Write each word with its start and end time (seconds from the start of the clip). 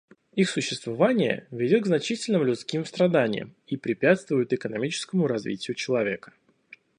Их 0.33 0.49
существование 0.49 1.47
ведет 1.51 1.83
к 1.83 1.85
значительным 1.85 2.43
людским 2.43 2.85
страданиям 2.85 3.53
и 3.67 3.77
препятствует 3.77 4.51
экономическому 4.51 5.27
развитию 5.27 5.75
человека. 5.75 6.33